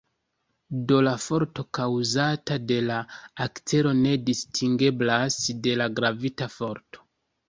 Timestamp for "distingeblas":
4.31-5.37